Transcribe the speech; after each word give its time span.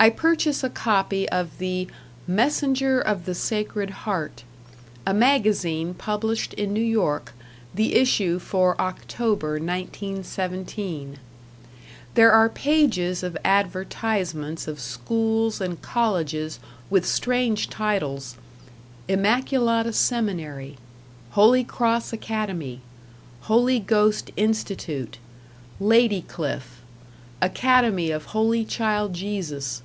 I 0.00 0.10
purchase 0.10 0.64
a 0.64 0.68
copy 0.68 1.28
of 1.28 1.58
the 1.58 1.86
"Messenger 2.26 3.00
of 3.00 3.24
the 3.24 3.36
Sacred 3.36 3.88
Heart", 3.90 4.42
a 5.06 5.14
magazine 5.14 5.94
published 5.94 6.52
in 6.54 6.72
New 6.72 6.80
York, 6.82 7.32
the 7.72 7.94
issue 7.94 8.40
for 8.40 8.74
October, 8.80 9.60
1917. 9.60 11.20
There 12.14 12.32
are 12.32 12.48
pages 12.48 13.22
of 13.22 13.38
advertisements 13.44 14.66
of 14.66 14.80
schools 14.80 15.60
and 15.60 15.80
colleges 15.80 16.58
with 16.90 17.06
strange 17.06 17.70
titles: 17.70 18.34
"Immaculata 19.08 19.94
Seminary", 19.94 20.78
"Holy 21.30 21.62
Cross 21.62 22.12
Academy", 22.12 22.80
"Holy 23.42 23.78
Ghost 23.78 24.32
Institute", 24.36 25.18
"Ladycliff", 25.80 26.82
"Academy 27.40 28.10
of 28.10 28.24
Holy 28.24 28.64
Child 28.64 29.14
Jesus". 29.14 29.80